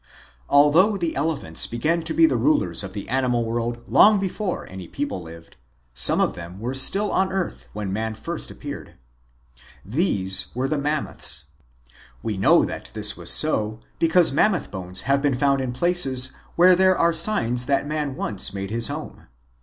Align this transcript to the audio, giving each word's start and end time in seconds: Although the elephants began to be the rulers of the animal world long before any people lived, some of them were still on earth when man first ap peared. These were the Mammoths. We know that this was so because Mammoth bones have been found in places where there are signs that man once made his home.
Although 0.49 0.97
the 0.97 1.15
elephants 1.15 1.67
began 1.67 2.01
to 2.05 2.13
be 2.15 2.25
the 2.25 2.35
rulers 2.35 2.81
of 2.83 2.93
the 2.93 3.07
animal 3.07 3.45
world 3.45 3.87
long 3.87 4.19
before 4.19 4.67
any 4.67 4.87
people 4.87 5.21
lived, 5.21 5.57
some 5.93 6.19
of 6.19 6.33
them 6.33 6.59
were 6.59 6.73
still 6.73 7.11
on 7.11 7.31
earth 7.31 7.69
when 7.73 7.93
man 7.93 8.15
first 8.15 8.49
ap 8.49 8.57
peared. 8.61 8.95
These 9.85 10.47
were 10.55 10.67
the 10.67 10.79
Mammoths. 10.79 11.43
We 12.23 12.35
know 12.35 12.65
that 12.65 12.89
this 12.95 13.15
was 13.15 13.29
so 13.29 13.79
because 13.99 14.33
Mammoth 14.33 14.71
bones 14.71 15.01
have 15.01 15.21
been 15.21 15.35
found 15.35 15.61
in 15.61 15.71
places 15.71 16.31
where 16.55 16.75
there 16.75 16.97
are 16.97 17.13
signs 17.13 17.67
that 17.67 17.85
man 17.85 18.15
once 18.15 18.55
made 18.55 18.71
his 18.71 18.87
home. 18.87 19.27